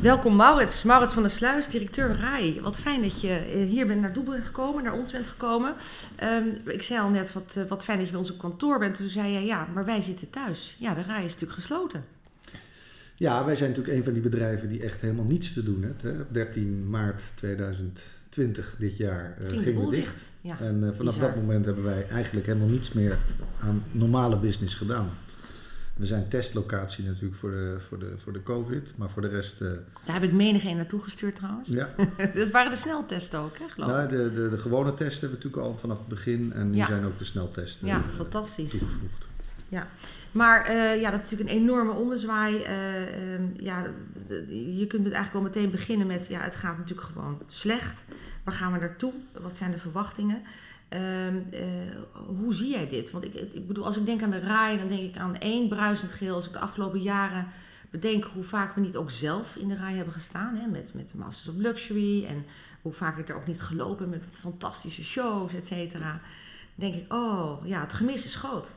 [0.00, 2.60] Welkom Maurits, Maurits van der Sluis, directeur RAI.
[2.60, 5.74] Wat fijn dat je eh, hier bent naartoe bent gekomen, naar ons bent gekomen.
[6.16, 8.78] Ehm, ik zei al net, wat, eh, wat fijn dat je bij ons op kantoor
[8.78, 8.94] bent.
[8.96, 10.76] Toen zei je, ja, maar wij zitten thuis.
[10.78, 12.04] Ja, de RAI is natuurlijk gesloten.
[13.14, 15.82] Ja, wij zijn natuurlijk een van die bedrijven die echt helemaal niets te doen.
[15.82, 16.10] Hè.
[16.20, 20.06] Op 13 maart 2020 dit jaar uh, Ging gingen we dicht.
[20.06, 20.28] dicht.
[20.40, 21.32] Ja, en uh, vanaf bizar.
[21.32, 23.18] dat moment hebben wij eigenlijk helemaal niets meer
[23.58, 25.10] aan normale business gedaan.
[26.00, 29.60] We zijn testlocatie natuurlijk voor de, voor de, voor de COVID, maar voor de rest...
[29.60, 29.70] Uh,
[30.04, 31.68] Daar heb ik menig een naartoe gestuurd trouwens.
[31.68, 31.88] ja,
[32.34, 33.96] Dat waren de sneltesten ook, hè, geloof ik.
[33.96, 36.76] nou, de, de, de gewone testen hebben we natuurlijk al vanaf het begin en nu
[36.76, 36.86] Ja.
[36.86, 38.70] zijn ook de sneltesten Ja, eh, fantastisch.
[38.78, 39.28] toegevoegd.
[39.68, 39.86] Ja,
[40.32, 42.62] maar eh, ja, dat is natuurlijk een enorme ommezwaai.
[42.62, 43.86] Eh, ehm, ja,
[44.48, 48.04] je kunt het eigenlijk wel meteen beginnen met, ja, het gaat natuurlijk gewoon slecht.
[48.44, 49.12] Waar gaan we naartoe?
[49.40, 50.42] Wat zijn de verwachtingen?
[50.90, 51.62] Ehm, eh,
[52.26, 53.10] hoe zie jij dit?
[53.10, 55.68] Want ik, ik bedoel, als ik denk aan de RAI, dan denk ik aan één
[55.68, 56.34] bruisend geel.
[56.34, 57.46] Als ik de afgelopen jaren
[57.90, 60.54] bedenk hoe vaak we niet ook zelf in de RAI hebben gestaan.
[60.54, 62.24] Hè, met, met de Masters of Luxury.
[62.24, 62.44] En
[62.82, 66.20] hoe vaak ik er ook niet gelopen met fantastische shows, et cetera.
[66.74, 68.74] Denk ik, oh ja, het gemis is groot.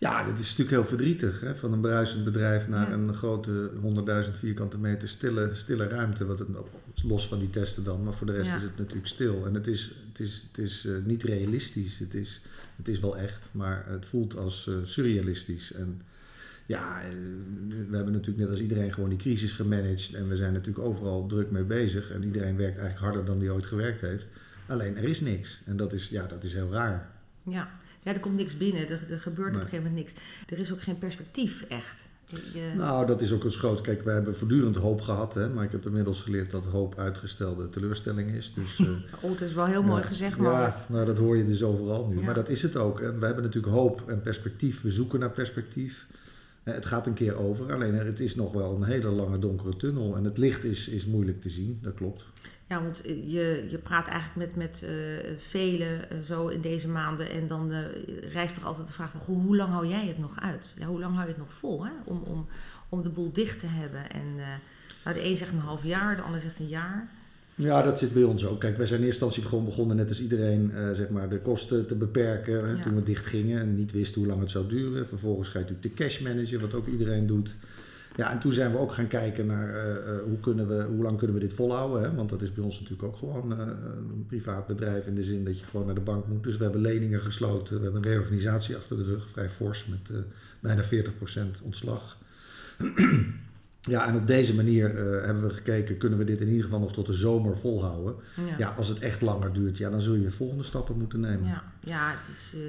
[0.00, 1.40] Ja, dit is natuurlijk heel verdrietig.
[1.40, 1.54] Hè?
[1.54, 2.94] Van een bruisend bedrijf naar Ja.
[2.94, 6.26] een grote 100.000 vierkante meter stille, stille ruimte.
[6.26, 6.48] Wat het,
[7.02, 8.56] los van die testen dan, maar voor de rest Ja.
[8.56, 9.46] is het natuurlijk stil.
[9.46, 11.98] En het is, het is, het is eh, niet realistisch.
[11.98, 12.40] Het is,
[12.76, 15.72] het is wel echt, maar het voelt als eh, surrealistisch.
[15.72, 16.00] En
[16.66, 17.08] ja, eh,
[17.88, 20.14] we hebben natuurlijk net als iedereen gewoon die crisis gemanaged.
[20.14, 22.10] En we zijn natuurlijk overal druk mee bezig.
[22.10, 24.28] En iedereen werkt eigenlijk harder dan die ooit gewerkt heeft.
[24.66, 25.60] Alleen er is niks.
[25.64, 27.10] En dat is, ja, dat is heel raar.
[27.42, 27.68] Ja.
[28.02, 28.88] Ja, er komt niks binnen.
[28.88, 30.14] Er, er gebeurt op een gegeven moment niks.
[30.48, 32.08] Er is ook geen perspectief, echt.
[32.52, 33.80] Je- Nou, dat is ook eens groot.
[33.80, 37.68] Kijk, we hebben voortdurend hoop gehad, hè, maar ik heb inmiddels geleerd dat hoop uitgestelde
[37.68, 38.52] teleurstelling is.
[38.54, 38.86] Dus, eh,
[39.22, 41.62] oh, het is wel heel mooi ja, gezegd, maar Ja, nou, dat hoor je dus
[41.62, 42.18] overal nu.
[42.18, 42.24] Ja.
[42.24, 43.00] Maar dat is het ook.
[43.00, 44.82] En we hebben natuurlijk hoop en perspectief.
[44.82, 46.06] We zoeken naar perspectief.
[46.62, 50.16] Het gaat een keer over, alleen het is nog wel een hele lange donkere tunnel.
[50.16, 52.26] En het licht is, is moeilijk te zien, dat klopt.
[52.66, 56.88] Ja, want eh, je, je praat eigenlijk met, met eh, velen eh, zo in deze
[56.88, 57.30] maanden.
[57.30, 60.40] En dan eh, rijst toch altijd de vraag van, hoe lang hou jij het nog
[60.40, 60.72] uit?
[60.78, 61.92] Ja, hoe lang hou je het nog vol hè?
[62.04, 62.46] Om, om,
[62.88, 64.10] om de boel dicht te hebben?
[64.10, 64.34] En
[65.04, 67.08] nou, de een zegt een half jaar, de ander zegt een jaar.
[67.60, 68.60] Ja, dat zit bij ons ook.
[68.60, 71.40] Kijk, wij zijn in eerste instantie gewoon begonnen, net als iedereen, eh, zeg maar, de
[71.40, 72.66] kosten te beperken.
[72.66, 72.82] Hè, Ja.
[72.82, 75.06] Toen we dicht gingen en niet wisten hoe lang het zou duren.
[75.06, 77.56] Vervolgens ga je natuurlijk de cash managen, wat ook iedereen doet.
[78.16, 81.02] Ja, en toen zijn we ook gaan kijken naar eh, eh, hoe, kunnen we, hoe
[81.02, 82.02] lang kunnen we dit volhouden.
[82.02, 82.14] Hè?
[82.14, 85.60] Want dat is bij ons natuurlijk ook gewoon een privaat bedrijf in de zin dat
[85.60, 86.42] je gewoon naar de bank moet.
[86.42, 87.76] Dus we hebben leningen gesloten.
[87.76, 90.22] We hebben een reorganisatie achter de rug, vrij fors, met
[90.60, 92.18] bijna 40% ontslag.
[93.80, 96.80] Ja, en op deze manier eh, hebben we gekeken, kunnen we dit in ieder geval
[96.80, 98.14] nog tot de zomer volhouden.
[98.34, 98.54] Ja.
[98.58, 101.48] Ja, als het echt langer duurt, ja, dan zul je volgende stappen moeten nemen.
[101.48, 102.60] Ja, ja het, is, eh,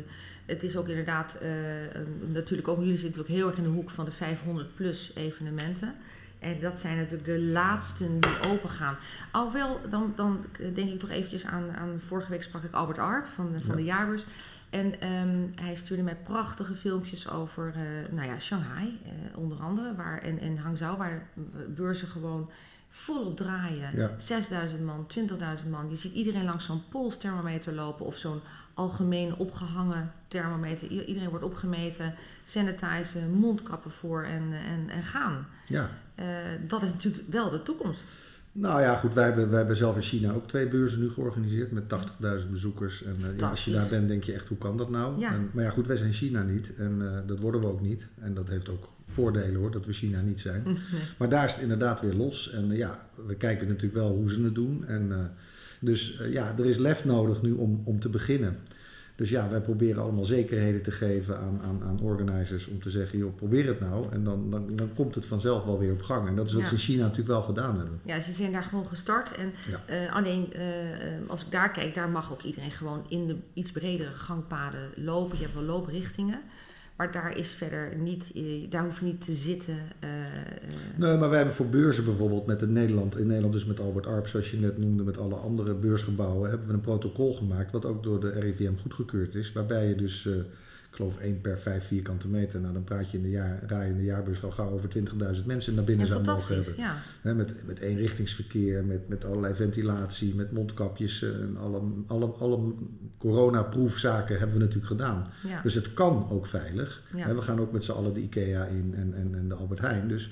[0.45, 1.49] het is ook inderdaad, eh,
[2.33, 5.93] natuurlijk ook, jullie zitten ook heel erg in de hoek van de 500 plus evenementen.
[6.39, 8.95] En dat zijn natuurlijk de laatsten die open gaan.
[9.31, 13.25] Alhoewel, dan, dan denk ik toch eventjes aan, aan vorige week sprak ik Albert Arp
[13.27, 13.95] van, de- van de Ja.
[13.95, 14.23] jaarbeurs.
[14.71, 19.95] En ehm, hij stuurde mij prachtige filmpjes over, eh, nou ja, Shanghai eh, onder andere,
[19.95, 21.27] waar, en, en Hangzhou, waar
[21.67, 22.49] beurzen gewoon
[22.89, 23.95] volop draaien.
[23.95, 24.11] Ja.
[24.17, 25.07] 6000 man,
[25.63, 25.89] 20.000 man.
[25.89, 28.41] Je ziet iedereen langs zo'n polsthermometer lopen of zo'n
[28.73, 30.87] algemeen opgehangen thermometer.
[30.87, 35.47] Iedereen wordt opgemeten, sanitizen, mondkappen voor en, eh, en, en gaan.
[35.67, 35.89] Ja.
[36.67, 38.07] Dat is natuurlijk wel de toekomst.
[38.51, 41.71] Nou ja, goed, wij hebben, wij hebben zelf in China ook twee beurzen nu georganiseerd
[41.71, 41.83] met
[42.43, 43.03] 80.000 bezoekers.
[43.03, 45.19] En eh, ja, als je daar bent, denk je echt, hoe kan dat nou?
[45.19, 45.33] Ja.
[45.33, 48.07] En, maar ja, goed, wij zijn China niet en eh, dat worden we ook niet.
[48.19, 50.61] En dat heeft ook voordelen hoor, dat we China niet zijn.
[50.65, 50.75] Nee.
[51.17, 52.51] Maar daar is het inderdaad weer los.
[52.51, 54.85] En eh, ja, we kijken natuurlijk wel hoe ze het doen.
[54.87, 55.31] En,
[55.79, 58.55] dus ja, er is lef nodig nu om, om te beginnen.
[59.15, 63.17] Dus ja, wij proberen allemaal zekerheden te geven aan, aan, aan organizers om te zeggen,
[63.19, 64.05] joh, probeer het nou.
[64.11, 66.27] En dan, dan, dan komt het vanzelf wel weer op gang.
[66.27, 66.67] En dat is wat Ja.
[66.67, 67.99] ze in China natuurlijk wel gedaan hebben.
[68.05, 69.35] Ja, ze zijn daar gewoon gestart.
[69.35, 69.79] En Ja.
[69.85, 73.35] eh, alleen eh, eh, als ik daar kijk, daar mag ook iedereen gewoon in de
[73.53, 75.37] iets bredere gangpaden lopen.
[75.37, 76.39] Je hebt wel looprichtingen.
[77.01, 79.77] Maar daar is verder niet, eh, daar hoef je niet te zitten.
[79.99, 80.27] eh, eh,
[80.95, 84.05] Nee, maar wij hebben voor beurzen bijvoorbeeld met in Nederland, in Nederland dus met Albert
[84.05, 87.85] Arp, zoals je net noemde, met alle andere beursgebouwen, hebben we een protocol gemaakt, wat
[87.85, 90.29] ook door de RIVM goedgekeurd is, waarbij je dus
[90.91, 92.59] ik geloof één per vijf vierkante meter.
[92.61, 94.89] Nou, dan praat je in de, jaar, rij je in de jaarbeurs al gauw over
[95.35, 96.73] 20.000 mensen naar binnen Ja, zou mogen hebben.
[96.77, 97.33] Ja.
[97.33, 101.21] Met, met eenrichtingsverkeer, met, met allerlei ventilatie, met mondkapjes.
[101.23, 102.73] eh, En alle, alle, alle
[103.17, 105.27] coronaproefzaken hebben we natuurlijk gedaan.
[105.47, 105.61] Ja.
[105.61, 107.01] Dus het kan ook veilig.
[107.15, 109.79] Hè, we gaan ook met z'n allen de IKEA in en, en, en de Albert
[109.79, 110.07] Heijn.
[110.07, 110.31] Dus,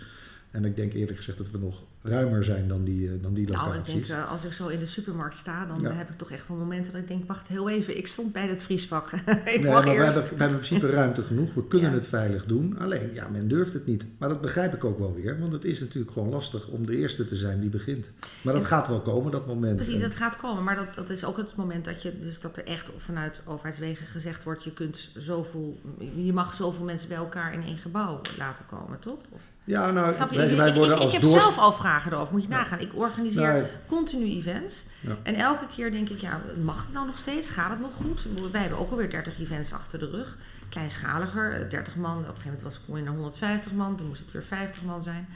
[0.51, 3.47] en ik denk eerlijk gezegd dat we nog ruimer zijn dan die, eh, dan die
[3.49, 3.93] Nou, ik locaties.
[4.07, 5.91] denk, eh, als ik zo in de supermarkt sta, dan Ja.
[5.91, 8.47] heb ik toch echt wel momenten dat ik denk, wacht heel even, ik stond bij
[8.47, 9.11] het vriesvak.
[9.11, 11.53] ik Nee, mag maar we hebben, we hebben in principe ruimte genoeg.
[11.53, 11.95] We kunnen Ja.
[11.95, 12.77] het veilig doen.
[12.79, 14.05] Alleen, ja, men durft het niet.
[14.17, 15.39] Maar dat begrijp ik ook wel weer.
[15.39, 18.11] Want het is natuurlijk gewoon lastig om de eerste te zijn die begint.
[18.41, 19.75] Maar dat En- gaat wel komen, dat moment.
[19.75, 20.63] Precies, dat gaat komen.
[20.63, 24.07] Maar dat, dat is ook het moment dat, je, dus dat er echt vanuit overheidswegen
[24.07, 24.63] gezegd wordt...
[24.63, 25.79] je, kunt zoveel,
[26.15, 29.19] je mag zoveel mensen bij elkaar in één gebouw laten komen, toch?
[29.29, 30.37] Of, ja, nou, snap je?
[30.37, 32.49] wij, Ik- wij ik, worden ik, ik als heb zelf al vragen erover, moet je
[32.49, 32.79] nagaan.
[32.79, 34.85] Ik organiseer Nou, continu events.
[34.99, 35.17] Ja.
[35.23, 37.49] En elke keer denk ik, ja, mag het nou nog steeds?
[37.49, 38.27] Gaat het nog goed?
[38.51, 40.37] Wij hebben ook alweer 30 events achter de rug.
[40.69, 42.11] Kleinschaliger, eh, 30 man.
[42.11, 43.95] Op een gegeven moment was je naar 150 man.
[43.97, 45.27] Toen moest het weer 50 man zijn.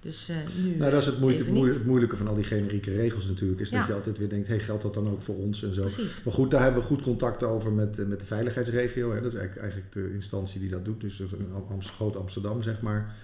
[0.00, 2.94] Dus eh, nu Nou, dat is het, moeite, moe- het moeilijke van al die generieke
[2.94, 3.60] regels natuurlijk.
[3.60, 3.78] Is Ja.
[3.78, 5.80] dat je altijd weer denkt, hey, geldt dat dan ook voor ons en zo.
[5.80, 6.22] Precies.
[6.24, 9.12] Maar goed, daar hebben we goed contact over met, eh, met de veiligheidsregio.
[9.14, 9.20] Hè.
[9.20, 11.00] Dat is eigenlijk, eigenlijk de instantie die dat doet.
[11.00, 13.14] Dus een Groot Amsterdam, zeg maar.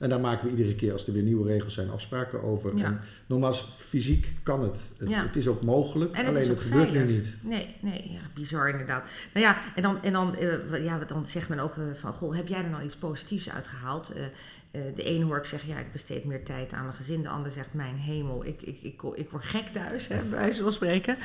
[0.00, 2.76] En daar maken we iedere keer als er weer nieuwe regels zijn afspraken over.
[2.76, 2.84] Ja.
[2.84, 4.82] En nogmaals, fysiek kan het.
[4.98, 5.22] Het, Ja.
[5.22, 7.08] het is ook mogelijk, En het alleen het gebeurt veilig.
[7.08, 7.36] nu niet.
[7.40, 9.06] Nee, nee, ja, bizar inderdaad.
[9.34, 12.34] Nou ja, en dan, en dan, eh, ja, dan zegt men ook eh, van, goh,
[12.36, 14.12] heb jij er nou iets positiefs uitgehaald?
[14.12, 14.24] Eh,
[14.70, 17.22] eh, de een hoor ik zeggen, ja, ik besteed meer tijd aan mijn gezin.
[17.22, 20.62] De ander zegt, mijn hemel, ik, ik, ik, ik word gek thuis, hè, bij wijze
[20.62, 21.16] van spreken.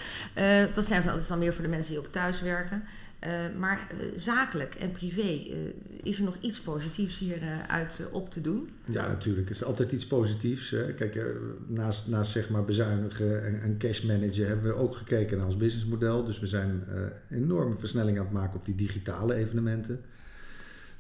[0.76, 2.84] Dat, zijn, dat is dan meer voor de mensen die ook thuis werken.
[3.20, 5.56] Eh, maar eh, zakelijk en privé, eh,
[6.04, 8.70] is er nog iets positiefs hieruit uit eh, op te doen?
[8.86, 9.50] Ja, natuurlijk.
[9.50, 10.70] Er is altijd iets positiefs.
[10.70, 10.94] Hè.
[10.94, 15.46] Kijk, naast, naast zeg maar bezuinigen en, en cash managen hebben we ook gekeken naar
[15.46, 16.24] ons businessmodel.
[16.24, 16.84] Dus we zijn
[17.30, 20.02] enorme versnelling aan het maken op die digitale evenementen.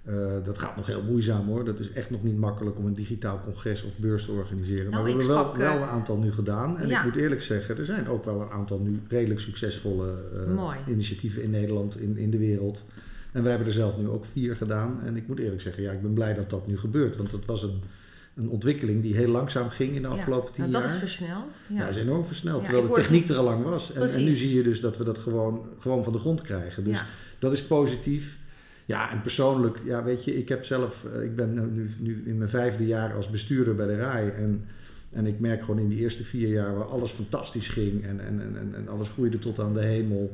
[0.06, 1.66] Eh, dat gaat nog heel moeizaam hoor.
[1.66, 4.92] Dat is echt nog niet makkelijk om een digitaal congres of beurs te organiseren.
[4.92, 6.78] Nou, maar we hebben wel, eh, wel een aantal nu gedaan.
[6.78, 7.00] En ja.
[7.00, 11.44] ik moet eerlijk zeggen, er zijn ook wel een aantal nu redelijk succesvolle eh, initiatieven
[11.44, 12.84] in Nederland, in, in de wereld.
[13.32, 15.02] En we hebben er zelf nu ook vier gedaan.
[15.02, 17.18] En ik moet eerlijk zeggen, ja, ik ben blij dat dat nu gebeurt.
[17.18, 17.82] Want dat was een,
[18.36, 20.94] een ontwikkeling die heel langzaam ging in de afgelopen tien nou, dat jaar.
[20.94, 21.54] is versneld.
[21.70, 21.88] Ja, Ja.
[21.88, 22.62] is enorm versneld.
[22.62, 23.94] Ja, terwijl de techniek er al lang was.
[23.94, 26.84] En, en nu zie je dus dat we dat gewoon, gewoon van de grond krijgen.
[26.84, 27.06] Dus Ja.
[27.40, 28.38] dat is positief.
[28.86, 32.38] Ja, en persoonlijk, ja, weet je, ik heb zelf, eh, ik ben nu- nu, in
[32.38, 34.30] mijn vijfde jaar als bestuurder bij de RAI.
[34.30, 34.66] En,
[35.12, 38.42] en ik merk gewoon in die eerste vier jaar waar alles fantastisch ging en, en,
[38.58, 40.34] en, en- alles groeide tot aan de hemel.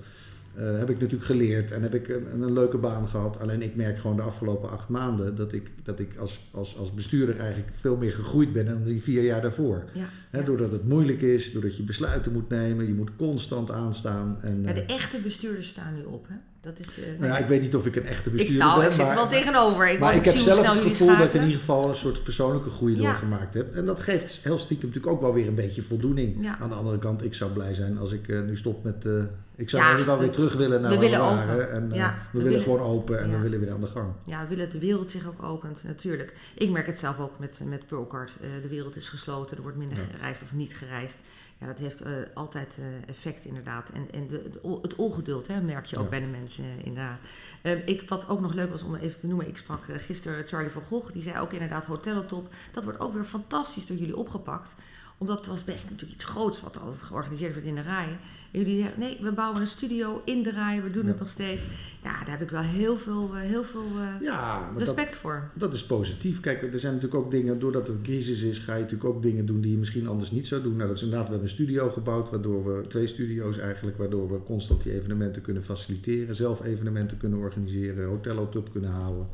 [0.55, 3.39] eh, heb ik natuurlijk geleerd en heb ik een, een leuke baan gehad.
[3.39, 6.93] Alleen ik merk gewoon de afgelopen acht maanden dat ik, dat ik als, als, als
[6.93, 9.83] bestuurder eigenlijk veel meer gegroeid ben dan die vier jaar daarvoor.
[10.31, 10.41] Ja.
[10.43, 14.37] Doordat het moeilijk is, doordat je besluiten moet nemen, je moet constant aanstaan.
[14.41, 16.35] En, Ja, eh, de echte bestuurders staan nu op, hè?
[16.61, 16.99] Dat is...
[16.99, 18.91] eh, nou ja, ik weet niet of ik een echte ik, bestuurder nou, ben, ik
[18.91, 19.89] zit er maar, wel tegenover.
[19.89, 22.23] Ik, maar ik ik heb zelf het gevoel dat ik in ieder geval een soort
[22.23, 23.01] persoonlijke groei Ja.
[23.01, 23.73] doorgemaakt heb.
[23.73, 26.35] En dat geeft heel stiekem natuurlijk ook wel weer een beetje voldoening.
[26.43, 26.57] Ja.
[26.59, 29.05] Aan de andere kant, ik zou blij zijn als ik eh, nu stop met...
[29.05, 29.11] eh,
[29.55, 31.71] ik zou wel we- weer terug willen naar we waar we willen waren.
[31.71, 34.07] En we, we willen willen- gewoon open en we willen weer aan de gang.
[34.25, 36.33] Ja, we willen dat de wereld zich ook opent, natuurlijk.
[36.55, 38.33] Ik merk het zelf ook met, met Pearlcard.
[38.61, 41.17] De wereld is gesloten, er wordt minder gereisd of niet gereisd.
[41.61, 43.89] Ja, dat heeft eh, altijd eh, effect inderdaad.
[43.89, 46.09] En, en de, het ongeduld hè, merk je ook Ja.
[46.09, 47.19] bij de mensen eh, inderdaad.
[47.61, 50.71] Eh, ik, wat ook nog leuk was om even te noemen, ik sprak gisteren Charlie
[50.71, 51.11] van Gogh.
[51.13, 52.53] Die zei ook inderdaad Hotelletop.
[52.71, 54.75] Dat wordt ook weer fantastisch door jullie opgepakt.
[55.21, 58.07] Omdat het was best natuurlijk iets groots wat altijd georganiseerd werd in de rij.
[58.51, 61.09] En jullie zeggen, nee, we bouwen een studio in de rij, we doen Ja.
[61.09, 61.65] het nog steeds.
[62.03, 65.49] Ja, daar heb ik wel heel veel, eh, heel veel eh, Ja, dat, respect voor.
[65.53, 66.39] Dat is positief.
[66.39, 69.45] Kijk, er zijn natuurlijk ook dingen, doordat het crisis is, ga je natuurlijk ook dingen
[69.45, 70.75] doen die je misschien anders niet zou doen.
[70.75, 74.31] Nou, dat is inderdaad, we hebben een studio gebouwd, waardoor we, twee studio's eigenlijk, waardoor
[74.31, 79.27] we constant die evenementen kunnen faciliteren, zelf evenementen kunnen organiseren, hotelotub kunnen houden.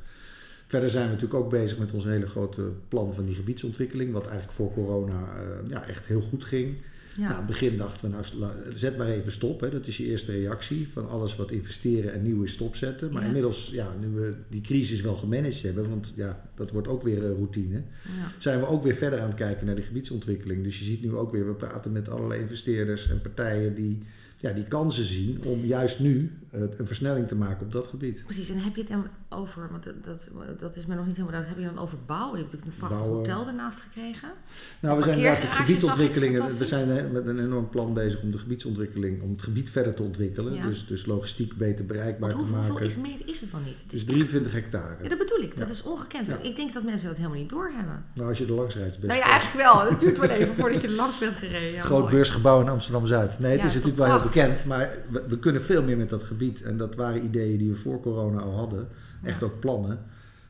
[0.67, 4.25] Verder zijn we natuurlijk ook bezig met ons hele grote plan van die gebiedsontwikkeling, wat
[4.25, 6.75] eigenlijk voor corona eh, ja, echt heel goed ging.
[7.15, 7.23] Ja.
[7.23, 9.59] Nou, in het begin dachten we, nou zet maar even stop.
[9.61, 9.69] Hè.
[9.69, 10.87] Dat is je eerste reactie.
[10.89, 13.11] Van alles wat investeren en nieuw is stopzetten.
[13.11, 13.27] Maar Ja.
[13.27, 17.23] inmiddels, ja, nu we die crisis wel gemanaged hebben, want ja, dat wordt ook weer
[17.23, 18.31] eh, routine, ja.
[18.37, 20.63] zijn we ook weer verder aan het kijken naar de gebiedsontwikkeling.
[20.63, 23.97] Dus je ziet nu ook weer, we praten met allerlei investeerders en partijen die,
[24.39, 28.23] ja, die kansen zien om juist nu een versnelling te maken op dat gebied.
[28.23, 31.31] Precies, en heb je het dan over, want dat, dat, is me nog niet helemaal
[31.31, 32.31] duidelijk, heb je dan over bouw?
[32.31, 33.17] Je hebt natuurlijk een prachtig Bouwen.
[33.17, 34.29] hotel ernaast gekregen.
[34.79, 36.57] Nou, we zijn inderdaad de gebiedsontwikkelingen.
[36.57, 39.93] We zijn eh, met een enorm plan bezig om de gebiedsontwikkeling, om het gebied verder
[39.93, 40.53] te ontwikkelen.
[40.53, 40.65] Ja.
[40.65, 42.55] Dus, dus logistiek beter bereikbaar te maken.
[42.55, 43.81] hoeveel is, meer is het wel niet?
[43.83, 45.03] Het is 23 hectare.
[45.03, 45.57] Ja, dat bedoel ik.
[45.57, 45.73] Dat Ja.
[45.73, 46.27] is ongekend.
[46.27, 46.37] Ja.
[46.41, 48.05] Ik denk dat mensen dat helemaal niet doorhebben.
[48.13, 49.89] Nou, als je er langs rijdt, best Nou ja, eigenlijk wel.
[49.89, 51.81] Het duurt wel even voordat je er langs bent gereden.
[51.81, 52.13] Groot mooi.
[52.13, 53.39] beursgebouw in Amsterdam-Zuid.
[53.39, 54.65] Nee, het is is natuurlijk wel heel bekend.
[54.65, 56.46] Maar we, we, kunnen veel meer met dat gebied.
[56.55, 58.87] En dat waren ideeën die we voor corona al hadden.
[59.23, 59.99] Echt ook plannen.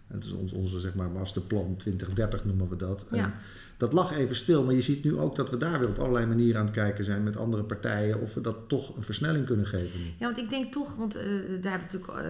[0.08, 3.06] Het is ons, onze zeg maar, masterplan 2030 noemen we dat.
[3.12, 3.34] Ja.
[3.77, 6.25] dat lag even stil, maar je ziet nu ook dat we daar weer op allerlei
[6.25, 8.22] manieren aan het kijken zijn met andere partijen.
[8.22, 10.00] Of we dat toch een versnelling kunnen geven.
[10.00, 11.24] Ja, want ik denk toch, want uh,
[11.62, 12.24] daar hebben natuurlijk, uh,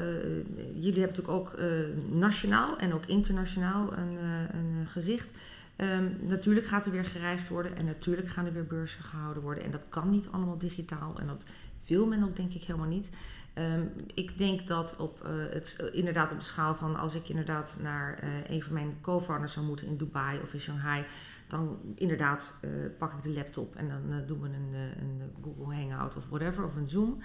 [0.74, 1.66] jullie hebben natuurlijk ook uh,
[2.12, 4.18] nationaal en ook internationaal een,
[4.54, 5.30] een gezicht.
[5.78, 9.64] Um, natuurlijk gaat er weer gereisd worden en natuurlijk gaan er weer beurzen gehouden worden.
[9.64, 11.44] En dat kan niet allemaal digitaal en dat
[11.88, 13.10] wil men ook denk ik helemaal niet.
[13.58, 17.78] Um, ik denk dat op, uh, het, inderdaad op de schaal van als ik inderdaad
[17.82, 21.06] naar uh, een van mijn co-founders zou moeten in Dubai of in Shanghai,
[21.48, 22.60] dan inderdaad
[22.98, 26.76] pak ik de laptop en dan doen we een, een, Google Hangout of whatever of
[26.76, 27.22] een Zoom.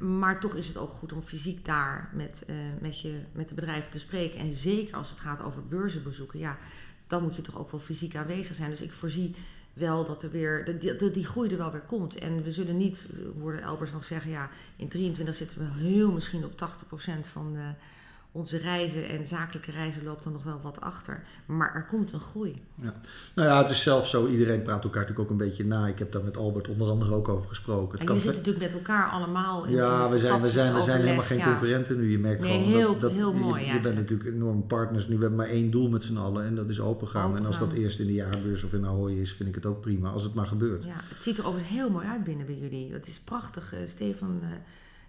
[0.00, 2.46] Um, maar toch is het ook goed om fysiek daar met,
[2.80, 4.40] met, je, met de bedrijven te spreken.
[4.40, 6.56] En zeker als het gaat over beurzenbezoeken, ja,
[7.06, 8.70] dan moet je toch ook wel fysiek aanwezig zijn.
[8.70, 9.34] Dus ik voorzie
[9.76, 12.18] wel dat er weer, die, die, groei er wel weer komt.
[12.18, 13.06] En we zullen niet,
[13.40, 16.54] hoorde Elbers nog zeggen, ja, in 23 zitten we heel misschien op 80%
[17.20, 17.70] van de
[18.36, 21.22] onze reizen en zakelijke reizen loopt dan nog wel wat achter.
[21.46, 22.62] Maar er komt een groei.
[22.74, 22.92] Ja.
[23.34, 25.86] Nou ja, het is zelfs zo, iedereen praat elkaar natuurlijk ook een beetje na.
[25.86, 27.90] Ik heb daar met Albert onder andere ook over gesproken.
[27.90, 30.80] Het en jullie zitten natuurlijk met elkaar allemaal in Ja, we zijn, we zijn, we
[30.80, 32.10] zijn helemaal geen concurrenten nu.
[32.10, 35.08] Je merkt nee, gewoon heel, dat, dat heel mooi, je, je bent natuurlijk enorm partners.
[35.08, 37.28] Nu we hebben maar één doel met z'n allen en dat is opengaan.
[37.28, 39.66] Open en als dat eerst in de jaarbeurs of in Ahoy is, vind ik het
[39.66, 40.10] ook prima.
[40.10, 40.84] Als het maar gebeurt.
[40.84, 42.92] Ja, het ziet er overigens heel mooi uit binnen bij jullie.
[42.92, 43.74] Het is prachtig.
[43.74, 44.40] Uh, Stefan...
[44.42, 44.48] Uh,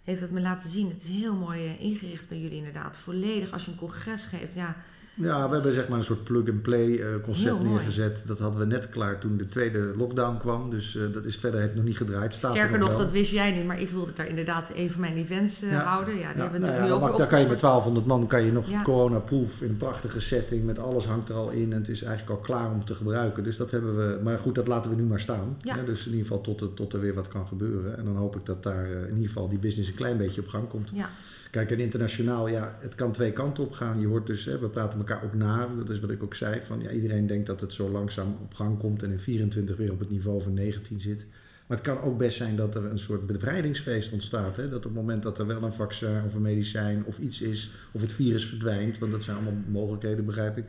[0.08, 0.90] heeft het me laten zien.
[0.90, 2.98] Het is heel mooi uh, ingericht bij jullie inderdaad.
[2.98, 4.54] Volledig als je een congres geeft.
[4.54, 4.76] Ja,
[5.18, 8.24] ja, we hebben zeg maar een soort plug-and-play uh, concept neergezet.
[8.26, 10.70] Dat hadden we net klaar toen de tweede lockdown kwam.
[10.70, 12.34] Dus uh, dat is verder heeft nog niet gedraaid.
[12.34, 13.66] Staat Sterker nog, nog dat wist jij niet.
[13.66, 15.84] Maar ik wilde daar inderdaad een van mijn events uh, ja.
[15.84, 16.18] houden.
[16.18, 18.44] Ja, die ja, hebben nou nu ja, ook daar kan je met 1200 man kan
[18.44, 20.66] je nog corona-proof in een prachtige setting.
[20.66, 21.74] Met alles hangt er al in.
[21.74, 23.44] En het is eigenlijk al klaar om te gebruiken.
[23.44, 24.20] Dus dat hebben we.
[24.24, 25.58] Maar goed, dat laten we nu maar staan.
[25.86, 27.98] Dus in ieder geval tot, er- tot er weer wat kan gebeuren.
[27.98, 30.42] En dan hoop ik dat daar eh, in ieder geval die business een klein beetje
[30.42, 30.90] op gang komt.
[30.94, 31.10] Ja,
[31.58, 34.00] Kijk, en internationaal, ja, het kan twee kanten op gaan.
[34.00, 35.68] Je hoort dus, hè, we praten elkaar ook na.
[35.78, 36.62] Dat is wat ik ook zei.
[36.62, 39.92] Van, ja, iedereen denkt dat het zo langzaam op gang komt en in 24 weer
[39.92, 41.26] op het niveau van 19 zit.
[41.68, 44.56] Maar het kan ook best zijn dat er een soort bevrijdingsfeest ontstaat.
[44.58, 44.64] Hè?
[44.70, 47.72] Dat op het moment dat er wel een vaccin of een medicijn of iets is,
[47.92, 50.66] of het virus verdwijnt, want dat zijn allemaal mogelijkheden, begrijp ik.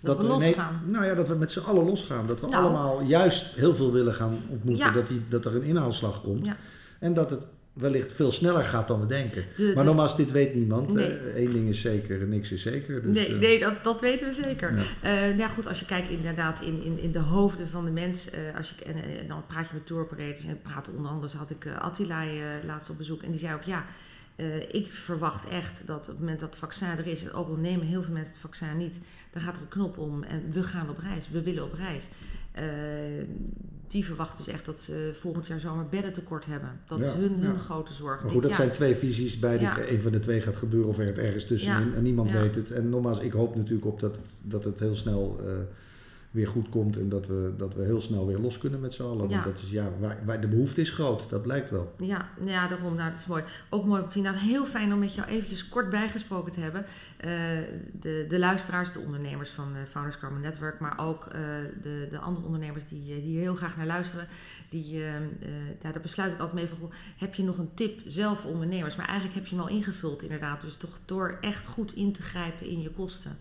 [0.00, 0.80] Dat we ineens- losgaan.
[0.86, 2.26] nou ja, dat we met z'n allen losgaan.
[2.26, 2.64] Dat we Nou.
[2.64, 4.86] allemaal juist heel veel willen gaan ontmoeten.
[4.86, 4.92] Ja.
[4.92, 6.46] Dat, die, dat er een inhaalslag komt.
[6.46, 6.56] Ja.
[6.98, 9.44] En dat het wellicht veel sneller gaat dan we denken.
[9.56, 10.92] De- maar nogmaals, dit weet niemand.
[10.92, 11.40] Nee.
[11.44, 13.02] Eén ding is zeker, niks is zeker.
[13.02, 14.74] Dus, nee, eh, nee dat, dat weten we zeker.
[14.76, 14.82] Ja.
[15.00, 17.90] Eh, nou ja, goed, als je kijkt inderdaad in, in, in de hoofden van de
[17.90, 21.10] mens, eh, als je, en, eh, dan praat je met tour operators en praten onder
[21.10, 22.36] andere had ik eh, Attila eh,
[22.66, 23.84] laatst op bezoek en die zei ook ja,
[24.36, 27.56] eh, ik verwacht echt dat op het moment dat het vaccin er is, ook al
[27.56, 28.98] nemen heel veel mensen het vaccin niet,
[29.32, 32.08] dan gaat er een knop om en we gaan op reis, we willen op reis.
[32.52, 32.64] Eh,
[33.88, 36.80] die verwachten dus echt dat ze volgend jaar zomer beddentekort hebben.
[36.86, 37.58] Dat Ja, is hun, hun ja.
[37.58, 38.22] grote zorg.
[38.22, 39.38] Maar goed, dat zijn twee visies.
[39.38, 39.90] Beide.
[39.92, 41.94] Een van de twee gaat gebeuren of er ergens tussenin.
[41.94, 42.70] En niemand weet het.
[42.70, 45.52] En nogmaals, ik hoop natuurlijk op dat het, dat het heel snel eh,
[46.30, 46.96] weer goed komt.
[46.96, 49.28] En dat we, dat we heel snel weer los kunnen met z'n allen.
[49.28, 49.32] Ja.
[49.32, 51.30] Want dat is, ja, waar, waar, de behoefte is groot.
[51.30, 51.94] Dat blijkt wel.
[51.98, 52.94] Ja, ja, daarom.
[52.94, 53.42] Nou, dat is mooi.
[53.68, 54.22] Ook mooi om te zien.
[54.22, 56.84] Nou, heel fijn om met jou eventjes kort bijgesproken te hebben.
[57.16, 57.30] Eh,
[58.00, 61.40] de, de luisteraars, de ondernemers van eh, Founders Carbon Network, maar ook eh,
[61.82, 64.26] de, de andere ondernemers die, die hier heel graag naar luisteren.
[64.68, 68.40] Die, ja, daar besluit ik altijd mee van, goh, heb je nog een tip zelf
[68.40, 68.96] voor ondernemers?
[68.96, 70.60] Maar eigenlijk heb je hem al ingevuld inderdaad.
[70.60, 73.36] Dus toch door echt goed in te grijpen in je kosten.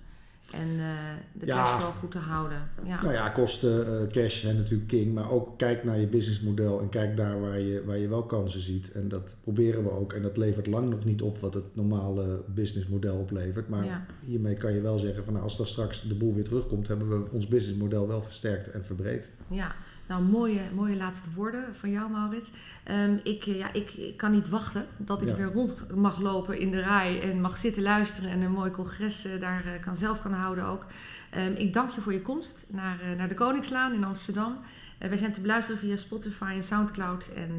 [0.53, 0.85] En eh,
[1.39, 1.55] de Ja.
[1.63, 2.69] cashflow goed te houden.
[2.85, 3.01] Ja.
[3.01, 5.13] Nou ja, kosten, eh, cash zijn natuurlijk king.
[5.13, 6.79] Maar ook kijk naar je businessmodel.
[6.81, 8.91] En kijk daar waar je, waar je wel kansen ziet.
[8.91, 10.13] En dat proberen we ook.
[10.13, 13.69] En dat levert lang nog niet op wat het normale businessmodel oplevert.
[13.69, 14.05] Maar Ja.
[14.25, 17.09] hiermee kan je wel zeggen van nou, als dan straks de boel weer terugkomt, hebben
[17.09, 19.29] we ons businessmodel wel versterkt en verbreed.
[19.47, 19.71] Ja,
[20.09, 22.49] nou mooie, mooie laatste woorden van jou, Maurits.
[22.83, 25.35] Ehm, ik, eh, ja, ik, ik kan niet wachten dat ik Ja.
[25.35, 29.25] weer rond mag lopen in de rij en mag zitten luisteren en een mooi congres
[29.25, 30.85] eh, daar eh, kan, zelf kan houden ook.
[31.29, 34.57] Ehm, ik dank je voor je komst naar, naar de Koningslaan in Amsterdam.
[34.97, 37.29] Wij zijn te beluisteren via Spotify en Soundcloud.
[37.35, 37.49] En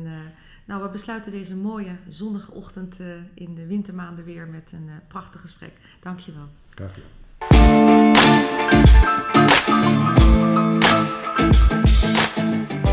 [0.64, 2.98] nou, we besluiten deze mooie zonnige ochtend
[3.34, 5.72] in de wintermaanden weer met een prachtig gesprek.
[6.00, 6.48] Dank je wel.
[6.74, 7.08] Graag gedaan.
[12.50, 12.89] Bye.